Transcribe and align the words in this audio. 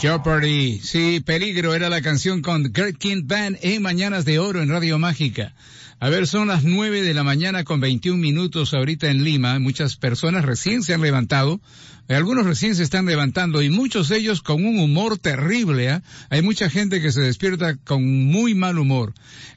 Jeopardy, 0.00 0.78
sí, 0.78 1.20
Peligro 1.26 1.74
era 1.74 1.88
la 1.88 2.00
canción 2.00 2.40
con 2.40 2.72
Gert 2.72 2.98
King 2.98 3.22
Band 3.24 3.58
en 3.62 3.82
Mañanas 3.82 4.24
de 4.24 4.38
Oro 4.38 4.62
en 4.62 4.68
Radio 4.68 4.96
Mágica. 4.96 5.54
A 5.98 6.08
ver, 6.08 6.28
son 6.28 6.46
las 6.46 6.62
nueve 6.62 7.02
de 7.02 7.14
la 7.14 7.24
mañana 7.24 7.64
con 7.64 7.80
21 7.80 8.16
minutos 8.16 8.74
ahorita 8.74 9.10
en 9.10 9.24
Lima. 9.24 9.58
Muchas 9.58 9.96
personas 9.96 10.44
recién 10.44 10.84
se 10.84 10.94
han 10.94 11.00
levantado. 11.00 11.60
Algunos 12.08 12.46
recién 12.46 12.76
se 12.76 12.84
están 12.84 13.06
levantando 13.06 13.60
y 13.60 13.70
muchos 13.70 14.08
de 14.08 14.18
ellos 14.18 14.40
con 14.40 14.64
un 14.64 14.78
humor 14.78 15.18
terrible. 15.18 15.88
¿eh? 15.92 16.00
Hay 16.30 16.42
mucha 16.42 16.70
gente 16.70 17.02
que 17.02 17.10
se 17.10 17.22
despierta 17.22 17.74
con 17.74 18.26
muy 18.26 18.54
mal 18.54 18.78
humor. 18.78 19.14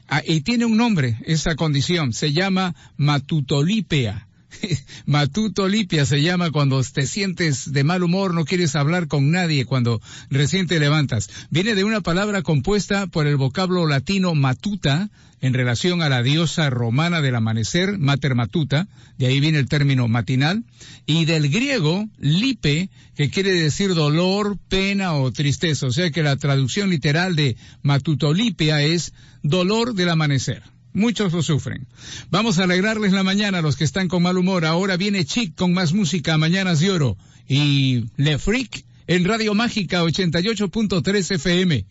Ah, 0.08 0.22
y 0.26 0.40
tiene 0.40 0.64
un 0.64 0.76
nombre, 0.76 1.18
esa 1.24 1.54
condición. 1.54 2.12
Se 2.12 2.32
llama 2.32 2.74
matutolipea. 2.96 4.26
Matuto 5.06 5.68
Lipia 5.68 6.06
se 6.06 6.22
llama 6.22 6.50
cuando 6.50 6.82
te 6.82 7.06
sientes 7.06 7.72
de 7.72 7.84
mal 7.84 8.02
humor, 8.02 8.34
no 8.34 8.44
quieres 8.44 8.76
hablar 8.76 9.08
con 9.08 9.30
nadie 9.30 9.64
cuando 9.64 10.00
recién 10.30 10.66
te 10.66 10.80
levantas. 10.80 11.30
Viene 11.50 11.74
de 11.74 11.84
una 11.84 12.00
palabra 12.00 12.42
compuesta 12.42 13.06
por 13.06 13.26
el 13.26 13.36
vocablo 13.36 13.86
latino 13.86 14.34
matuta, 14.34 15.10
en 15.40 15.54
relación 15.54 16.02
a 16.02 16.08
la 16.08 16.22
diosa 16.22 16.70
romana 16.70 17.20
del 17.20 17.34
amanecer, 17.34 17.98
Mater 17.98 18.36
Matuta, 18.36 18.86
de 19.18 19.26
ahí 19.26 19.40
viene 19.40 19.58
el 19.58 19.68
término 19.68 20.06
matinal, 20.06 20.64
y 21.04 21.24
del 21.24 21.50
griego 21.50 22.08
lipe, 22.18 22.90
que 23.16 23.28
quiere 23.28 23.52
decir 23.52 23.92
dolor, 23.94 24.56
pena 24.68 25.14
o 25.14 25.32
tristeza. 25.32 25.86
O 25.86 25.90
sea 25.90 26.12
que 26.12 26.22
la 26.22 26.36
traducción 26.36 26.90
literal 26.90 27.34
de 27.34 27.56
matutolipia 27.82 28.82
es 28.82 29.12
dolor 29.42 29.94
del 29.94 30.10
amanecer. 30.10 30.62
Muchos 30.94 31.32
lo 31.32 31.42
sufren. 31.42 31.86
Vamos 32.30 32.58
a 32.58 32.64
alegrarles 32.64 33.12
la 33.12 33.22
mañana 33.22 33.58
a 33.58 33.62
los 33.62 33.76
que 33.76 33.84
están 33.84 34.08
con 34.08 34.22
mal 34.22 34.36
humor. 34.36 34.64
Ahora 34.66 34.96
viene 34.96 35.24
Chic 35.24 35.54
con 35.54 35.72
más 35.72 35.92
música, 35.92 36.36
Mañanas 36.36 36.80
de 36.80 36.90
Oro. 36.90 37.16
Y 37.48 38.04
Le 38.16 38.38
Freak 38.38 38.84
en 39.06 39.24
Radio 39.24 39.54
Mágica 39.54 40.02
88.3 40.02 41.34
FM. 41.34 41.86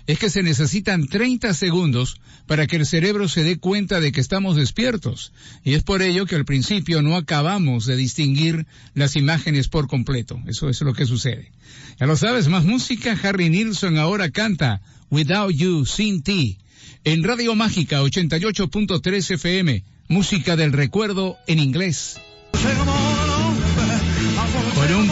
es 0.06 0.18
que 0.18 0.30
se 0.30 0.42
necesitan 0.42 1.08
30 1.08 1.52
segundos 1.52 2.20
para 2.46 2.66
que 2.66 2.76
el 2.76 2.86
cerebro 2.86 3.28
se 3.28 3.42
dé 3.42 3.58
cuenta 3.58 4.00
de 4.00 4.12
que 4.12 4.20
estamos 4.20 4.56
despiertos. 4.56 5.32
Y 5.64 5.74
es 5.74 5.82
por 5.82 6.00
ello 6.02 6.26
que 6.26 6.36
al 6.36 6.44
principio 6.44 7.02
no 7.02 7.16
acabamos 7.16 7.86
de 7.86 7.96
distinguir 7.96 8.66
las 8.94 9.16
imágenes 9.16 9.68
por 9.68 9.88
completo. 9.88 10.40
Eso 10.46 10.68
es 10.68 10.80
lo 10.82 10.94
que 10.94 11.06
sucede. 11.06 11.50
Ya 11.98 12.06
lo 12.06 12.16
sabes, 12.16 12.48
más 12.48 12.64
música. 12.64 13.18
Harry 13.22 13.50
Nilsson 13.50 13.98
ahora 13.98 14.30
canta 14.30 14.80
Without 15.10 15.52
You, 15.52 15.86
Sin 15.86 16.22
Ti. 16.22 16.58
En 17.02 17.24
Radio 17.24 17.54
Mágica 17.56 18.02
88.3 18.02 19.34
FM, 19.34 19.82
música 20.08 20.56
del 20.56 20.72
recuerdo 20.72 21.36
en 21.46 21.58
inglés. 21.58 22.16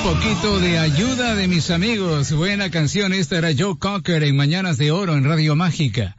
Poquito 0.04 0.60
de 0.60 0.78
ayuda 0.78 1.34
de 1.34 1.48
mis 1.48 1.70
amigos. 1.70 2.31
Buena 2.31 2.70
canción. 2.70 3.15
Esta 3.15 3.38
era 3.38 3.54
Joe 3.56 3.78
Cocker 3.78 4.22
en 4.22 4.37
Mañanas 4.37 4.76
de 4.76 4.91
Oro 4.91 5.15
en 5.16 5.25
Radio 5.25 5.56
Mágica. 5.56 6.15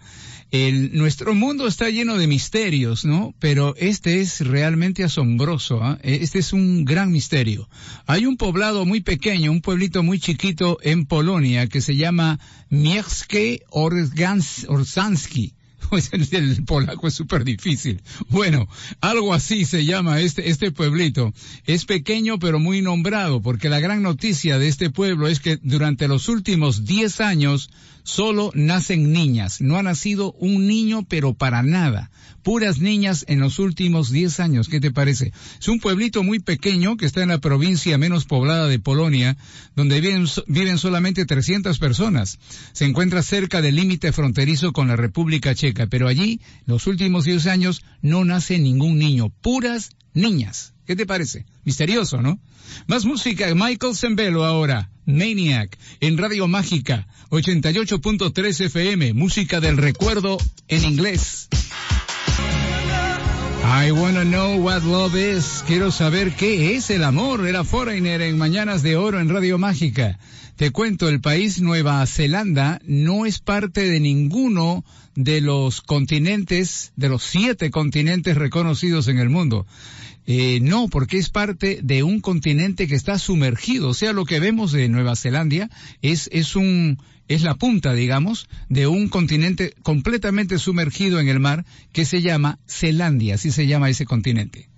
Nuestro 0.51 1.35
mundo 1.35 1.68
está 1.68 1.91
lleno 1.91 2.18
de 2.18 2.25
misterios, 2.25 3.06
¿no? 3.06 3.35
Pero 3.38 3.75
este 3.78 4.22
es 4.22 4.41
realmente 4.41 5.03
asombroso. 5.03 5.81
¿eh? 6.01 6.18
Este 6.23 6.40
es 6.40 6.51
un 6.51 6.84
gran 6.84 7.12
misterio. 7.12 7.69
Hay 8.07 8.25
un 8.25 8.38
poblado 8.38 8.85
muy 8.85 9.01
pequeño, 9.01 9.51
un 9.51 9.62
pueblito 9.62 10.02
muy 10.02 10.17
chiquito 10.17 10.79
en 10.81 11.06
Polonia 11.06 11.67
que 11.67 11.79
se 11.79 11.96
llama 11.96 12.40
Mierzke 12.69 13.66
Orzanski 13.69 15.53
pues 15.90 16.12
el 16.13 16.63
polaco 16.66 17.07
es 17.07 17.13
súper 17.13 17.44
difícil. 17.44 18.01
Bueno, 18.29 18.68
algo 19.01 19.34
así 19.34 19.66
se 19.66 19.85
llama 19.85 20.22
este, 20.22 20.50
este 20.50 20.72
pueblito. 20.72 21.34
Es 21.66 21.85
pequeño 21.85 22.40
pero 22.40 22.59
muy 22.59 22.81
nombrado 22.81 23.41
porque 23.41 23.69
la 23.69 23.79
gran 23.79 24.01
noticia 24.01 24.59
de 24.59 24.68
este 24.68 24.90
pueblo 24.90 25.28
es 25.28 25.40
que 25.40 25.57
durante 25.62 26.07
los 26.07 26.29
últimos 26.29 26.85
10 26.85 27.22
años 27.22 27.69
solo 28.03 28.51
nacen 28.53 29.12
niñas. 29.12 29.62
No 29.62 29.78
ha 29.78 29.84
nacido 29.84 30.34
un 30.34 30.68
niño 30.68 31.06
pero 31.07 31.34
para 31.34 31.63
nada 31.63 32.12
puras 32.46 32.79
niñas 32.79 33.25
en 33.28 33.40
los 33.40 33.57
últimos 33.57 34.12
10 34.12 34.40
años. 34.40 34.69
¿Qué 34.69 34.79
te 34.79 34.91
parece? 34.91 35.34
Es 35.59 35.67
un 35.67 35.79
pueblito 35.79 36.22
muy 36.22 36.38
pequeño 36.38 36.96
que 36.96 37.07
está 37.07 37.23
en 37.23 37.29
la 37.29 37.40
provincia 37.40 37.97
menos 37.97 38.25
poblada 38.25 38.67
de 38.67 38.78
Polonia, 38.78 39.35
donde 39.75 40.00
viven, 40.00 40.28
viven 40.46 40.78
solamente 40.78 41.25
300 41.25 41.79
personas. 41.79 42.38
Se 42.72 42.85
encuentra 42.85 43.23
cerca 43.23 43.63
del 43.63 43.75
límite 43.75 44.12
fronterizo 44.12 44.73
con 44.73 44.88
la 44.88 44.96
República 44.96 45.56
Checa, 45.56 45.75
pero 45.90 46.08
allí, 46.08 46.40
los 46.66 46.88
últimos 46.88 47.25
10 47.25 47.47
años, 47.47 47.84
no 48.02 48.24
nace 48.25 48.58
ningún 48.58 48.97
niño. 48.97 49.30
Puras 49.41 49.91
niñas. 50.13 50.74
¿Qué 50.85 50.96
te 50.96 51.05
parece? 51.05 51.46
Misterioso, 51.64 52.22
¿no? 52.22 52.40
Más 52.88 53.05
música, 53.05 53.53
Michael 53.53 53.96
Zembelo 53.96 54.46
ahora, 54.46 54.90
Maniac, 55.05 55.78
en 55.99 56.17
Radio 56.17 56.47
Mágica, 56.47 57.08
88.3 57.29 58.66
FM, 58.66 59.14
música 59.14 59.59
del 59.59 59.78
recuerdo 59.78 60.38
en 60.67 60.84
inglés. 60.84 61.49
I 63.67 63.91
wanna 63.91 64.23
know 64.23 64.58
what 64.58 64.84
love 64.84 65.16
is. 65.16 65.64
Quiero 65.66 65.91
saber 65.91 66.35
qué 66.35 66.76
es 66.76 66.91
el 66.91 67.03
amor. 67.03 67.47
Era 67.47 67.64
Foreigner 67.64 68.22
en 68.22 68.38
Mañanas 68.38 68.84
de 68.84 68.96
Oro 68.96 69.20
en 69.20 69.28
Radio 69.28 69.58
Mágica. 69.58 70.20
Te 70.55 70.72
cuento, 70.72 71.09
el 71.09 71.19
país 71.19 71.59
Nueva 71.59 72.05
Zelanda 72.05 72.79
no 72.85 73.25
es 73.25 73.40
parte 73.40 73.90
de 73.90 73.99
ninguno 73.99 74.85
de 75.13 75.41
los 75.41 75.81
continentes, 75.81 76.93
de 76.96 77.09
los 77.09 77.23
siete 77.23 77.72
continentes 77.72 78.37
reconocidos 78.37 79.09
en 79.09 79.19
el 79.19 79.29
mundo. 79.29 79.67
Eh, 80.25 80.59
no, 80.61 80.87
porque 80.87 81.17
es 81.17 81.29
parte 81.29 81.79
de 81.84 82.03
un 82.03 82.22
continente 82.22 82.87
que 82.87 82.96
está 82.96 83.19
sumergido. 83.19 83.90
O 83.90 83.93
sea, 83.93 84.13
lo 84.13 84.23
que 84.23 84.40
vemos 84.40 84.72
de 84.72 84.87
Nueva 84.87 85.17
Zelanda 85.17 85.69
es, 86.02 86.29
es 86.31 86.55
un, 86.55 86.99
es 87.28 87.41
la 87.41 87.55
punta, 87.55 87.93
digamos, 87.93 88.47
de 88.69 88.87
un 88.87 89.09
continente 89.09 89.73
completamente 89.84 90.58
sumergido 90.58 91.19
en 91.19 91.28
el 91.28 91.41
mar 91.41 91.66
que 91.91 92.05
se 92.05 92.22
llama 92.22 92.59
Zelandia, 92.66 93.35
así 93.35 93.51
se 93.51 93.67
llama 93.67 93.90
ese 93.90 94.05
continente. 94.05 94.69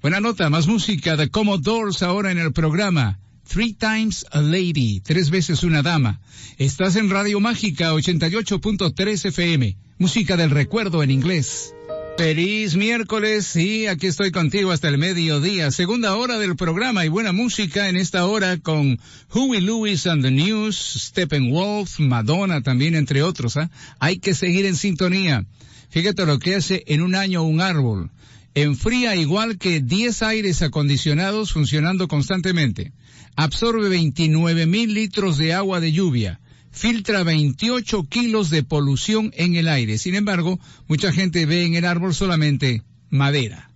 Buena 0.00 0.18
nota, 0.18 0.50
más 0.50 0.66
música 0.66 1.16
de 1.16 1.30
Commodores 1.30 2.02
ahora 2.02 2.32
en 2.32 2.38
el 2.38 2.52
programa. 2.52 3.20
Three 3.48 3.74
Times 3.74 4.24
a 4.30 4.40
Lady, 4.40 5.00
tres 5.00 5.30
veces 5.30 5.62
una 5.62 5.82
dama. 5.82 6.20
Estás 6.58 6.96
en 6.96 7.10
Radio 7.10 7.40
Mágica 7.40 7.92
88.3 7.92 9.26
FM, 9.26 9.76
música 9.98 10.36
del 10.36 10.50
recuerdo 10.50 11.02
en 11.02 11.10
inglés. 11.10 11.74
Feliz 12.16 12.76
miércoles, 12.76 13.46
sí, 13.46 13.86
aquí 13.86 14.06
estoy 14.06 14.30
contigo 14.32 14.70
hasta 14.70 14.88
el 14.88 14.98
mediodía, 14.98 15.70
segunda 15.70 16.14
hora 16.14 16.38
del 16.38 16.56
programa 16.56 17.04
y 17.04 17.08
buena 17.08 17.32
música 17.32 17.88
en 17.88 17.96
esta 17.96 18.26
hora 18.26 18.58
con 18.58 18.98
Huey 19.34 19.60
Lewis 19.60 20.06
and 20.06 20.22
the 20.22 20.30
News, 20.30 20.76
Steppenwolf, 20.76 21.98
Madonna 22.00 22.62
también 22.62 22.94
entre 22.94 23.22
otros, 23.22 23.56
¿ah? 23.56 23.70
Hay 23.98 24.18
que 24.18 24.34
seguir 24.34 24.66
en 24.66 24.76
sintonía. 24.76 25.46
Fíjate 25.88 26.26
lo 26.26 26.38
que 26.38 26.54
hace 26.54 26.84
en 26.86 27.02
un 27.02 27.14
año 27.14 27.42
un 27.42 27.60
árbol. 27.60 28.10
Enfría 28.54 29.16
igual 29.16 29.58
que 29.58 29.80
10 29.80 30.22
aires 30.22 30.60
acondicionados 30.60 31.52
funcionando 31.52 32.08
constantemente. 32.08 32.92
Absorbe 33.36 33.88
29 33.88 34.66
mil 34.66 34.94
litros 34.94 35.38
de 35.38 35.54
agua 35.54 35.80
de 35.80 35.92
lluvia 35.92 36.40
filtra 36.72 37.22
28 37.22 38.04
kilos 38.08 38.50
de 38.50 38.62
polución 38.62 39.30
en 39.36 39.54
el 39.54 39.68
aire. 39.68 39.98
Sin 39.98 40.14
embargo, 40.14 40.58
mucha 40.88 41.12
gente 41.12 41.46
ve 41.46 41.64
en 41.64 41.74
el 41.74 41.84
árbol 41.84 42.14
solamente 42.14 42.82
madera. 43.10 43.70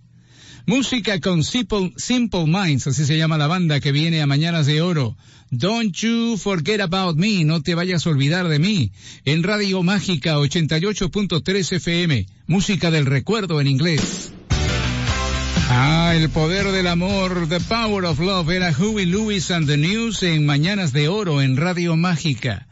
Música 0.65 1.21
con 1.21 1.45
Simple, 1.45 1.93
Simple, 1.95 2.45
Minds, 2.45 2.87
así 2.87 3.05
se 3.05 3.17
llama 3.17 3.37
la 3.37 3.47
banda 3.47 3.79
que 3.79 3.93
viene 3.93 4.21
a 4.21 4.27
Mañanas 4.27 4.65
de 4.65 4.81
Oro. 4.81 5.15
Don't 5.49 5.95
you 5.95 6.35
forget 6.35 6.81
about 6.81 7.15
me, 7.15 7.45
no 7.45 7.61
te 7.61 7.73
vayas 7.73 8.05
a 8.05 8.09
olvidar 8.09 8.49
de 8.49 8.59
mí. 8.59 8.91
En 9.23 9.43
Radio 9.43 9.81
Mágica 9.81 10.37
88.3 10.37 11.71
FM, 11.77 12.25
música 12.47 12.91
del 12.91 13.05
recuerdo 13.05 13.61
en 13.61 13.67
inglés. 13.67 14.33
Ah, 15.69 16.13
el 16.15 16.29
poder 16.29 16.71
del 16.71 16.87
amor, 16.87 17.49
The 17.49 17.59
Power 17.59 18.05
of 18.05 18.19
Love, 18.19 18.55
era 18.55 18.73
Huey 18.73 19.05
Lewis 19.05 19.51
and 19.51 19.67
the 19.67 19.75
News 19.75 20.23
en 20.23 20.45
Mañanas 20.45 20.93
de 20.93 21.09
Oro 21.09 21.41
en 21.41 21.57
Radio 21.57 21.97
Mágica 21.97 22.66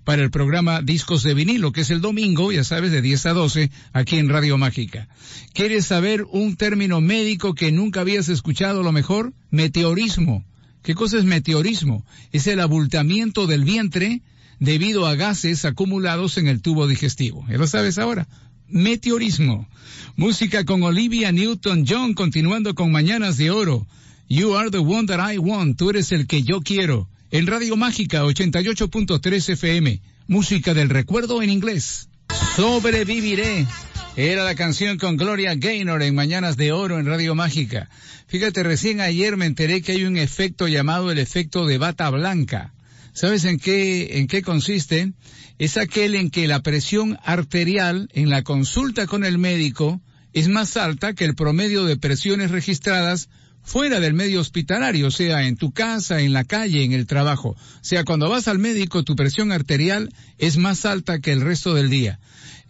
para 0.05 0.23
el 0.23 0.31
programa 0.31 0.83
Discos 0.83 1.23
de 1.23 1.35
Vinilo, 1.35 1.73
que 1.73 1.83
es 1.83 1.91
el 1.91 2.01
domingo, 2.01 2.53
ya 2.53 2.65
sabes, 2.65 2.91
de 2.91 3.03
10 3.03 3.27
a 3.27 3.33
12, 3.33 3.71
aquí 3.93 4.17
en 4.17 4.29
Radio 4.29 4.59
Mágica. 4.59 5.09
¿Quieres 5.53 5.87
saber 5.87 6.25
un 6.31 6.57
término 6.57 7.01
médico 7.01 7.55
que 7.55 7.73
nunca 7.73 8.01
habías 8.01 8.29
escuchado 8.29 8.83
lo 8.83 8.93
mejor? 8.93 9.33
Meteorismo. 9.51 10.45
¿Qué 10.83 10.95
cosa 10.95 11.19
es 11.19 11.25
meteorismo? 11.25 12.05
Es 12.33 12.47
el 12.47 12.61
abultamiento 12.61 13.47
del 13.47 13.65
vientre 13.65 14.23
debido 14.61 15.07
a 15.07 15.15
gases 15.15 15.65
acumulados 15.65 16.37
en 16.39 16.49
el 16.49 16.61
tubo 16.61 16.87
digestivo. 16.87 17.45
¿Ya 17.49 17.57
lo 17.57 17.67
sabes 17.67 17.99
ahora? 17.99 18.29
Meteorismo. 18.69 19.69
Música 20.17 20.65
con 20.65 20.83
Olivia 20.83 21.33
Newton-John, 21.33 22.15
continuando 22.15 22.75
con 22.75 22.93
Mañanas 22.93 23.37
de 23.37 23.51
Oro. 23.51 23.87
You 24.29 24.57
are 24.57 24.71
the 24.71 24.79
one 24.79 25.07
that 25.07 25.33
I 25.33 25.39
want. 25.39 25.79
Tú 25.79 25.91
eres 25.91 26.13
el 26.13 26.27
que 26.27 26.43
yo 26.43 26.61
quiero 26.61 27.09
en 27.35 27.49
Radio 27.49 27.75
Mágica 27.77 28.23
88.3 28.23 29.49
FM, 29.55 30.01
música 30.29 30.73
del 30.73 30.89
recuerdo 30.89 31.43
en 31.43 31.51
inglés. 31.51 32.09
Sobreviviré. 32.55 33.67
Era 34.15 34.45
la 34.45 34.55
canción 34.55 34.99
con 34.99 35.17
Gloria 35.17 35.57
Gaynor 35.57 36.05
en 36.05 36.15
Mañanas 36.15 36.57
de 36.57 36.71
Oro 36.71 37.01
en 37.01 37.07
Radio 37.07 37.35
Mágica. 37.35 37.91
Fíjate, 38.29 38.63
recién 38.63 39.01
ayer 39.01 39.37
me 39.37 39.47
enteré 39.47 39.83
que 39.83 39.91
hay 39.91 40.05
un 40.05 40.17
efecto 40.17 40.69
llamado 40.69 41.11
el 41.11 41.19
efecto 41.19 41.67
de 41.67 41.77
bata 41.77 42.09
blanca. 42.11 42.73
¿Sabes 43.15 43.45
en 43.47 43.59
qué, 43.59 44.19
en 44.19 44.29
qué 44.29 44.43
consiste? 44.43 45.13
Es 45.59 45.77
aquel 45.77 46.15
en 46.15 46.31
que 46.31 46.47
la 46.47 46.63
presión 46.63 47.19
arterial 47.25 48.09
en 48.13 48.31
la 48.31 48.45
consulta 48.45 49.09
con 49.09 49.25
el 49.25 49.39
médico 49.39 50.01
es 50.35 50.47
más 50.47 50.77
alta 50.77 51.15
que 51.15 51.25
el 51.25 51.35
promedio 51.35 51.85
de 51.85 51.97
presiones 51.97 52.53
registradas 52.53 53.29
fuera 53.65 53.99
del 53.99 54.15
medio 54.15 54.41
hospitalario, 54.41 55.11
sea 55.11 55.47
en 55.47 55.57
tu 55.57 55.73
casa, 55.73 56.21
en 56.21 56.33
la 56.33 56.45
calle, 56.45 56.85
en 56.85 56.93
el 56.93 57.07
trabajo. 57.07 57.51
O 57.51 57.59
sea, 57.81 58.05
cuando 58.05 58.29
vas 58.29 58.47
al 58.47 58.59
médico, 58.59 59.03
tu 59.03 59.17
presión 59.17 59.51
arterial 59.51 60.13
es 60.39 60.57
más 60.59 60.85
alta 60.85 61.19
que 61.19 61.33
el 61.33 61.41
resto 61.41 61.75
del 61.75 61.91
día. 61.91 62.21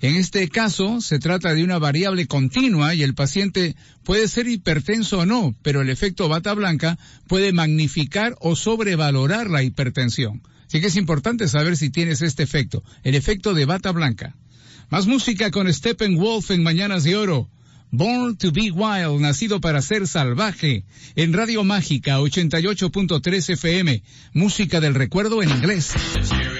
En 0.01 0.17
este 0.17 0.49
caso, 0.49 1.01
se 1.01 1.19
trata 1.19 1.55
de 1.55 1.65
una 1.65 1.79
variable 1.79 2.27
continua 2.27 2.95
y 2.95 3.03
el 3.03 3.15
paciente 3.15 3.75
puede 4.05 4.29
ser 4.29 4.47
hipertenso 4.49 5.21
o 5.21 5.27
no, 5.27 5.55
pero 5.63 5.83
el 5.83 5.91
efecto 5.91 6.29
bata 6.29 6.53
blanca 6.55 6.99
puede 7.27 7.53
magnificar 7.53 8.37
o 8.41 8.57
sobrevalorar 8.57 9.51
la 9.51 9.63
hipertensión. 9.63 10.43
Así 10.67 10.81
que 10.81 10.89
es 10.89 10.97
importante 10.97 11.49
saber 11.49 11.77
si 11.77 11.91
tienes 11.91 12.23
este 12.23 12.43
efecto, 12.43 12.83
el 13.03 13.15
efecto 13.15 13.55
de 13.55 13.65
bata 13.65 13.93
blanca. 13.93 14.37
Más 14.91 15.07
música 15.07 15.51
con 15.51 15.73
Steppenwolf 15.73 16.51
en 16.51 16.63
Mañanas 16.63 17.05
de 17.05 17.17
Oro. 17.17 17.49
Born 17.97 18.37
to 18.39 18.51
be 18.51 18.73
Wild, 18.73 19.21
nacido 19.21 19.61
para 19.61 19.81
ser 19.81 20.09
salvaje, 20.09 20.83
en 21.15 21.33
Radio 21.33 21.63
Mágica 21.63 22.19
88.3 22.19 23.51
FM, 23.51 24.03
música 24.33 24.81
del 24.81 24.97
recuerdo 24.97 25.45
en 25.45 25.51
inglés. 25.51 25.93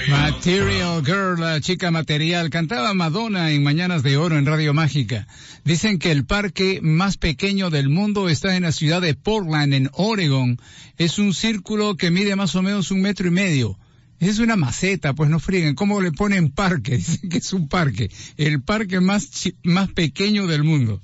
Material 0.09 1.05
Girl, 1.05 1.41
la 1.41 1.61
chica 1.61 1.91
material, 1.91 2.51
cantaba 2.51 2.95
Madonna 2.95 3.51
en 3.51 3.65
Mañanas 3.65 4.05
de 4.05 4.17
Oro 4.17 4.39
en 4.39 4.47
Radio 4.47 4.75
Mágica. 4.75 5.27
Dicen 5.65 5.99
que 5.99 6.13
el 6.13 6.25
parque 6.25 6.79
más 6.81 7.17
pequeño 7.17 7.69
del 7.69 7.89
mundo 7.89 8.29
está 8.29 8.55
en 8.55 8.63
la 8.63 8.71
ciudad 8.71 9.03
de 9.03 9.15
Portland, 9.15 9.75
en 9.75 9.91
Oregon. 9.95 10.61
Es 10.99 11.19
un 11.19 11.35
círculo 11.35 11.97
que 11.97 12.13
mide 12.13 12.37
más 12.37 12.55
o 12.55 12.63
menos 12.63 12.93
un 12.93 13.03
metro 13.03 13.27
y 13.27 13.33
medio. 13.33 13.77
Es 14.21 14.39
una 14.39 14.57
maceta, 14.57 15.15
pues 15.15 15.29
no 15.31 15.41
frieguen. 15.41 15.75
¿Cómo 15.75 16.01
le 16.01 16.13
ponen 16.13 16.51
parque? 16.51 16.97
Dicen 16.97 17.29
que 17.29 17.39
es 17.39 17.53
un 17.53 17.69
parque. 17.69 18.11
El 18.37 18.63
parque 18.63 19.01
más, 19.01 19.29
más 19.63 19.91
pequeño 19.91 20.47
del 20.47 20.65
mundo. 20.65 21.01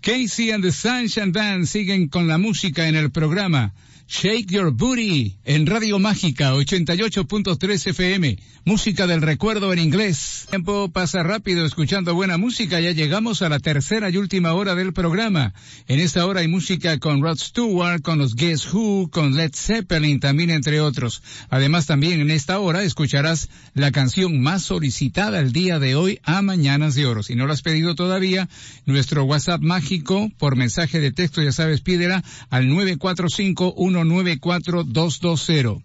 Casey 0.00 0.50
and 0.50 0.64
the 0.64 0.72
Sunshine 0.72 1.32
Band 1.32 1.66
siguen 1.66 2.08
con 2.08 2.26
la 2.28 2.38
música 2.38 2.88
en 2.88 2.96
el 2.96 3.10
programa. 3.10 3.74
Shake 4.08 4.52
Your 4.52 4.70
Booty 4.70 5.34
en 5.44 5.66
Radio 5.66 5.98
Mágica 5.98 6.54
88.3 6.54 7.88
FM. 7.88 8.38
Música 8.64 9.06
del 9.06 9.20
recuerdo 9.20 9.72
en 9.72 9.80
inglés. 9.80 10.42
El 10.44 10.50
tiempo 10.50 10.88
pasa 10.92 11.24
rápido 11.24 11.64
escuchando 11.64 12.14
buena 12.14 12.38
música. 12.38 12.80
Ya 12.80 12.92
llegamos 12.92 13.42
a 13.42 13.48
la 13.48 13.58
tercera 13.58 14.08
y 14.08 14.16
última 14.16 14.54
hora 14.54 14.76
del 14.76 14.92
programa. 14.92 15.54
En 15.88 15.98
esta 15.98 16.24
hora 16.24 16.40
hay 16.40 16.48
música 16.48 16.98
con 16.98 17.20
Rod 17.20 17.38
Stewart, 17.38 18.00
con 18.00 18.18
los 18.18 18.36
Guess 18.36 18.72
Who, 18.72 19.10
con 19.10 19.34
Led 19.34 19.52
Zeppelin 19.54 20.20
también 20.20 20.50
entre 20.50 20.80
otros. 20.80 21.22
Además 21.50 21.86
también 21.86 22.20
en 22.20 22.30
esta 22.30 22.60
hora 22.60 22.84
escucharás 22.84 23.48
la 23.74 23.90
canción 23.90 24.40
más 24.40 24.62
solicitada 24.62 25.40
el 25.40 25.52
día 25.52 25.80
de 25.80 25.96
hoy 25.96 26.20
a 26.22 26.42
Mañanas 26.42 26.94
de 26.94 27.06
Oro. 27.06 27.24
Si 27.24 27.34
no 27.34 27.46
lo 27.46 27.52
has 27.52 27.62
pedido 27.62 27.96
todavía, 27.96 28.48
nuestro 28.84 29.24
WhatsApp 29.24 29.62
mágico 29.62 30.30
por 30.38 30.56
mensaje 30.56 31.00
de 31.00 31.12
texto, 31.12 31.42
ya 31.42 31.52
sabes, 31.52 31.80
pídela 31.80 32.22
al 32.50 32.68
945 32.68 33.74
194-220. 34.04 35.82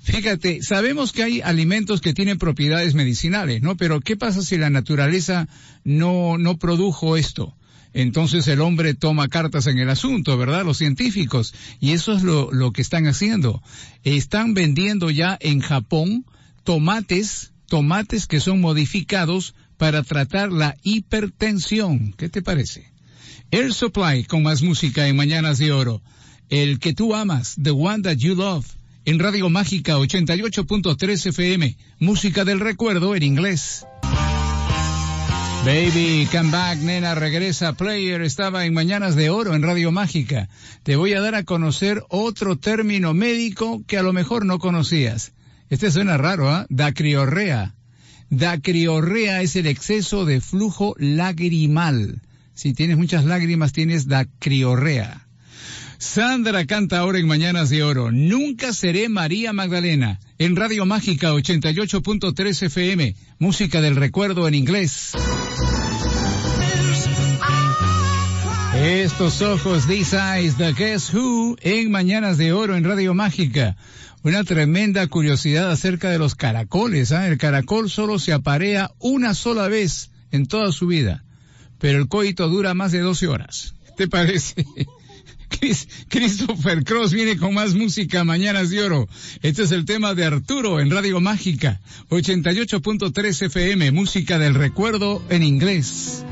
Fíjate, 0.00 0.62
sabemos 0.62 1.12
que 1.12 1.22
hay 1.22 1.40
alimentos 1.40 2.02
que 2.02 2.12
tienen 2.12 2.38
propiedades 2.38 2.94
medicinales, 2.94 3.62
¿no? 3.62 3.76
Pero 3.76 4.00
¿qué 4.00 4.16
pasa 4.16 4.42
si 4.42 4.58
la 4.58 4.68
naturaleza 4.68 5.48
no, 5.82 6.36
no 6.36 6.58
produjo 6.58 7.16
esto? 7.16 7.56
Entonces 7.94 8.46
el 8.48 8.60
hombre 8.60 8.94
toma 8.94 9.28
cartas 9.28 9.66
en 9.66 9.78
el 9.78 9.88
asunto, 9.88 10.36
¿verdad? 10.36 10.64
Los 10.64 10.78
científicos. 10.78 11.54
Y 11.80 11.92
eso 11.92 12.12
es 12.12 12.22
lo, 12.22 12.52
lo 12.52 12.72
que 12.72 12.82
están 12.82 13.06
haciendo. 13.06 13.62
Están 14.02 14.52
vendiendo 14.52 15.10
ya 15.10 15.38
en 15.40 15.60
Japón 15.60 16.26
tomates, 16.64 17.52
tomates 17.68 18.26
que 18.26 18.40
son 18.40 18.60
modificados 18.60 19.54
para 19.78 20.02
tratar 20.02 20.52
la 20.52 20.76
hipertensión. 20.82 22.12
¿Qué 22.18 22.28
te 22.28 22.42
parece? 22.42 22.92
Air 23.50 23.72
Supply 23.72 24.24
con 24.24 24.42
más 24.42 24.62
música 24.62 25.06
en 25.06 25.16
Mañanas 25.16 25.58
de 25.58 25.72
Oro. 25.72 26.02
El 26.54 26.78
que 26.78 26.92
tú 26.92 27.16
amas, 27.16 27.56
The 27.60 27.72
One 27.72 28.04
That 28.04 28.18
You 28.18 28.36
Love, 28.36 28.64
en 29.04 29.18
Radio 29.18 29.50
Mágica 29.50 29.98
88.3 29.98 31.26
FM, 31.30 31.76
música 31.98 32.44
del 32.44 32.60
recuerdo 32.60 33.16
en 33.16 33.24
inglés. 33.24 33.84
Baby, 35.64 36.28
come 36.30 36.52
back, 36.52 36.78
nena, 36.78 37.16
regresa. 37.16 37.72
Player 37.72 38.22
estaba 38.22 38.66
en 38.66 38.72
Mañanas 38.72 39.16
de 39.16 39.30
Oro 39.30 39.56
en 39.56 39.62
Radio 39.62 39.90
Mágica. 39.90 40.48
Te 40.84 40.94
voy 40.94 41.14
a 41.14 41.20
dar 41.20 41.34
a 41.34 41.42
conocer 41.42 42.04
otro 42.08 42.56
término 42.56 43.14
médico 43.14 43.82
que 43.88 43.98
a 43.98 44.04
lo 44.04 44.12
mejor 44.12 44.46
no 44.46 44.60
conocías. 44.60 45.32
Este 45.70 45.90
suena 45.90 46.18
raro, 46.18 46.48
¿ah? 46.48 46.62
¿eh? 46.62 46.66
Dacriorrea. 46.70 47.74
Dacriorrea 48.30 49.42
es 49.42 49.56
el 49.56 49.66
exceso 49.66 50.24
de 50.24 50.40
flujo 50.40 50.94
lagrimal. 51.00 52.22
Si 52.54 52.74
tienes 52.74 52.96
muchas 52.96 53.24
lágrimas, 53.24 53.72
tienes 53.72 54.06
dacriorrea. 54.06 55.23
Sandra 56.04 56.66
canta 56.66 56.98
ahora 56.98 57.18
en 57.18 57.26
Mañanas 57.26 57.70
de 57.70 57.82
Oro. 57.82 58.12
Nunca 58.12 58.72
seré 58.72 59.08
María 59.08 59.52
Magdalena. 59.52 60.20
En 60.38 60.54
Radio 60.54 60.86
Mágica 60.86 61.32
88.3 61.32 62.66
FM. 62.66 63.16
Música 63.38 63.80
del 63.80 63.96
recuerdo 63.96 64.46
en 64.46 64.54
inglés. 64.54 65.12
Estos 68.76 69.40
ojos, 69.42 69.86
these 69.86 70.14
eyes, 70.14 70.56
the 70.56 70.72
Guess 70.74 71.12
Who, 71.12 71.56
en 71.62 71.90
Mañanas 71.90 72.36
de 72.38 72.52
Oro 72.52 72.76
en 72.76 72.84
Radio 72.84 73.14
Mágica. 73.14 73.76
Una 74.22 74.44
tremenda 74.44 75.06
curiosidad 75.08 75.70
acerca 75.70 76.10
de 76.10 76.18
los 76.18 76.34
caracoles. 76.34 77.12
¿ah? 77.12 77.26
El 77.26 77.38
caracol 77.38 77.90
solo 77.90 78.18
se 78.18 78.34
aparea 78.34 78.92
una 79.00 79.34
sola 79.34 79.68
vez 79.68 80.10
en 80.30 80.46
toda 80.46 80.70
su 80.70 80.86
vida, 80.86 81.24
pero 81.78 81.98
el 81.98 82.08
coito 82.08 82.48
dura 82.48 82.74
más 82.74 82.92
de 82.92 83.00
12 83.00 83.26
horas. 83.26 83.74
¿Te 83.96 84.06
parece? 84.06 84.66
Christopher 86.08 86.84
Cross 86.84 87.12
viene 87.12 87.36
con 87.36 87.54
más 87.54 87.74
música 87.74 88.24
Mañanas 88.24 88.70
de 88.70 88.82
Oro. 88.82 89.08
Este 89.42 89.62
es 89.62 89.72
el 89.72 89.84
tema 89.84 90.14
de 90.14 90.24
Arturo 90.24 90.80
en 90.80 90.90
Radio 90.90 91.20
Mágica, 91.20 91.80
88.3 92.10 93.46
FM, 93.46 93.90
música 93.92 94.38
del 94.38 94.54
recuerdo 94.54 95.22
en 95.30 95.42
inglés. 95.42 96.24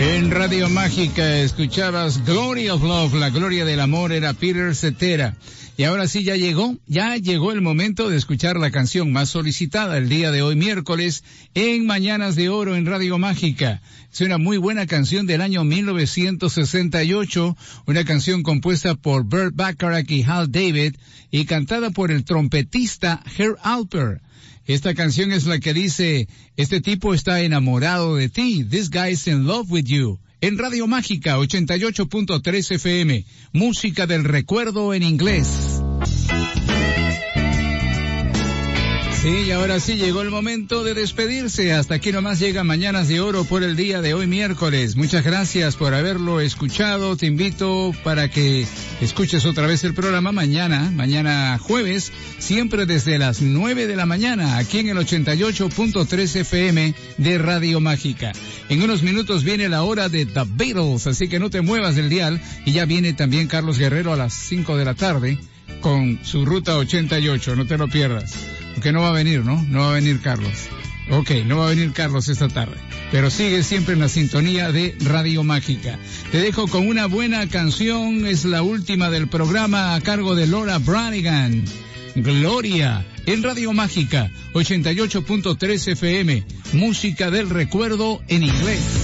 En 0.00 0.32
Radio 0.32 0.68
Mágica 0.68 1.38
escuchabas 1.38 2.24
Glory 2.24 2.68
of 2.68 2.82
Love, 2.82 3.14
la 3.14 3.30
gloria 3.30 3.64
del 3.64 3.78
amor 3.78 4.12
era 4.12 4.32
Peter 4.32 4.74
Cetera. 4.74 5.36
Y 5.76 5.84
ahora 5.84 6.08
sí 6.08 6.24
ya 6.24 6.34
llegó, 6.34 6.76
ya 6.86 7.16
llegó 7.16 7.52
el 7.52 7.60
momento 7.60 8.08
de 8.08 8.16
escuchar 8.16 8.56
la 8.56 8.72
canción 8.72 9.12
más 9.12 9.28
solicitada 9.28 9.96
el 9.96 10.08
día 10.08 10.32
de 10.32 10.42
hoy 10.42 10.56
miércoles 10.56 11.22
en 11.54 11.86
Mañanas 11.86 12.34
de 12.34 12.48
Oro 12.48 12.74
en 12.74 12.86
Radio 12.86 13.18
Mágica. 13.18 13.82
Es 14.12 14.20
una 14.20 14.38
muy 14.38 14.56
buena 14.56 14.86
canción 14.86 15.26
del 15.26 15.40
año 15.40 15.62
1968, 15.62 17.56
una 17.86 18.04
canción 18.04 18.42
compuesta 18.42 18.96
por 18.96 19.22
Burt 19.22 19.54
Bacharach 19.54 20.10
y 20.10 20.24
Hal 20.24 20.50
David 20.50 20.96
y 21.30 21.44
cantada 21.44 21.90
por 21.90 22.10
el 22.10 22.24
trompetista 22.24 23.22
Herb 23.38 23.56
Alper. 23.62 24.23
Esta 24.66 24.94
canción 24.94 25.32
es 25.32 25.44
la 25.44 25.58
que 25.58 25.74
dice, 25.74 26.26
este 26.56 26.80
tipo 26.80 27.12
está 27.12 27.42
enamorado 27.42 28.16
de 28.16 28.30
ti, 28.30 28.64
this 28.64 28.88
guy 28.90 29.12
is 29.12 29.26
in 29.26 29.46
love 29.46 29.70
with 29.70 29.84
you. 29.84 30.18
En 30.40 30.56
Radio 30.56 30.86
Mágica 30.86 31.38
88.3 31.38 32.74
FM, 32.76 33.24
música 33.52 34.06
del 34.06 34.24
recuerdo 34.24 34.94
en 34.94 35.02
inglés. 35.02 35.73
Sí, 39.24 39.44
y 39.46 39.52
ahora 39.52 39.80
sí 39.80 39.94
llegó 39.94 40.20
el 40.20 40.28
momento 40.28 40.84
de 40.84 40.92
despedirse. 40.92 41.72
Hasta 41.72 41.94
aquí 41.94 42.12
nomás 42.12 42.40
llega 42.40 42.62
Mañanas 42.62 43.08
de 43.08 43.22
Oro 43.22 43.44
por 43.44 43.62
el 43.62 43.74
día 43.74 44.02
de 44.02 44.12
hoy 44.12 44.26
miércoles. 44.26 44.96
Muchas 44.96 45.24
gracias 45.24 45.76
por 45.76 45.94
haberlo 45.94 46.40
escuchado. 46.40 47.16
Te 47.16 47.24
invito 47.24 47.92
para 48.04 48.28
que 48.28 48.66
escuches 49.00 49.46
otra 49.46 49.66
vez 49.66 49.82
el 49.82 49.94
programa 49.94 50.30
mañana, 50.30 50.90
mañana 50.94 51.56
jueves, 51.56 52.12
siempre 52.38 52.84
desde 52.84 53.18
las 53.18 53.40
9 53.40 53.86
de 53.86 53.96
la 53.96 54.04
mañana, 54.04 54.58
aquí 54.58 54.80
en 54.80 54.90
el 54.90 54.98
88.3 54.98 56.40
FM 56.40 56.94
de 57.16 57.38
Radio 57.38 57.80
Mágica. 57.80 58.32
En 58.68 58.82
unos 58.82 59.02
minutos 59.02 59.42
viene 59.42 59.70
la 59.70 59.84
hora 59.84 60.10
de 60.10 60.26
The 60.26 60.42
Beatles, 60.46 61.06
así 61.06 61.28
que 61.28 61.38
no 61.38 61.48
te 61.48 61.62
muevas 61.62 61.96
del 61.96 62.10
dial. 62.10 62.42
Y 62.66 62.72
ya 62.72 62.84
viene 62.84 63.14
también 63.14 63.48
Carlos 63.48 63.78
Guerrero 63.78 64.12
a 64.12 64.16
las 64.16 64.34
5 64.34 64.76
de 64.76 64.84
la 64.84 64.92
tarde 64.92 65.38
con 65.80 66.20
su 66.22 66.44
ruta 66.44 66.76
88, 66.76 67.56
no 67.56 67.66
te 67.66 67.78
lo 67.78 67.88
pierdas. 67.88 68.63
Porque 68.74 68.92
no 68.92 69.02
va 69.02 69.10
a 69.10 69.12
venir, 69.12 69.44
¿no? 69.44 69.62
No 69.68 69.80
va 69.80 69.90
a 69.90 69.94
venir 69.94 70.20
Carlos. 70.20 70.68
Ok, 71.10 71.30
no 71.46 71.58
va 71.58 71.66
a 71.66 71.70
venir 71.70 71.92
Carlos 71.92 72.28
esta 72.28 72.48
tarde, 72.48 72.76
pero 73.10 73.30
sigue 73.30 73.62
siempre 73.62 73.92
en 73.92 74.00
la 74.00 74.08
sintonía 74.08 74.72
de 74.72 74.96
Radio 75.00 75.44
Mágica. 75.44 75.98
Te 76.32 76.38
dejo 76.38 76.66
con 76.66 76.88
una 76.88 77.06
buena 77.06 77.46
canción, 77.48 78.26
es 78.26 78.46
la 78.46 78.62
última 78.62 79.10
del 79.10 79.28
programa 79.28 79.94
a 79.94 80.00
cargo 80.00 80.34
de 80.34 80.46
Laura 80.46 80.78
Branigan. 80.78 81.64
Gloria, 82.14 83.04
en 83.26 83.42
Radio 83.42 83.72
Mágica, 83.72 84.30
88.3 84.54 85.88
FM, 85.92 86.44
música 86.72 87.30
del 87.30 87.50
recuerdo 87.50 88.22
en 88.28 88.44
inglés. 88.44 89.03